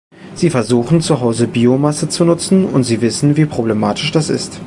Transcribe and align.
Sie 0.33 0.49
versuchen, 0.49 0.99
zu 1.01 1.21
Hause 1.21 1.45
Biomasse 1.47 2.09
zu 2.09 2.25
nutzen, 2.25 2.65
und 2.65 2.83
Sie 2.85 3.01
wissen, 3.01 3.37
wie 3.37 3.45
problematisch 3.45 4.11
das 4.11 4.31
ist. 4.31 4.59